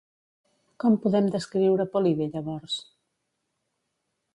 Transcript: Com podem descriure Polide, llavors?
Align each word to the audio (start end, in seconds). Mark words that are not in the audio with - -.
Com 0.83 0.95
podem 1.03 1.29
descriure 1.37 1.87
Polide, 1.97 2.31
llavors? 2.33 2.83